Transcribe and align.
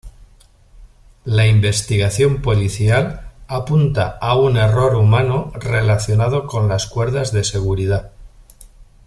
La 1.25 1.45
investigación 1.45 2.41
policial 2.41 3.29
apunta 3.47 4.17
a 4.19 4.35
un 4.35 4.57
error 4.57 4.95
humano 4.95 5.51
relacionado 5.53 6.47
con 6.47 6.67
las 6.67 6.87
cuerdas 6.87 7.31
de 7.31 7.43
seguridad. 7.43 8.11